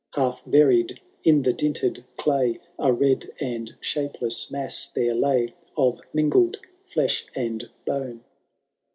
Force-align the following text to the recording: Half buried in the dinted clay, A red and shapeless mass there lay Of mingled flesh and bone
Half 0.15 0.41
buried 0.47 0.99
in 1.23 1.43
the 1.43 1.53
dinted 1.53 2.05
clay, 2.17 2.59
A 2.79 2.91
red 2.91 3.29
and 3.39 3.75
shapeless 3.81 4.49
mass 4.49 4.87
there 4.87 5.13
lay 5.13 5.53
Of 5.77 6.01
mingled 6.11 6.57
flesh 6.91 7.27
and 7.35 7.69
bone 7.85 8.23